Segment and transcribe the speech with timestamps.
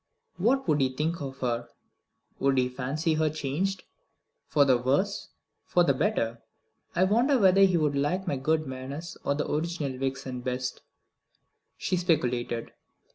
[0.37, 1.67] What would he think of her?
[2.39, 3.83] Would he fancy her changed?
[4.47, 5.29] For the worse?
[5.67, 6.41] For the better?
[6.95, 10.81] "I wonder whether he would like my good manners or the original Vixen best?"
[11.77, 12.71] she speculated.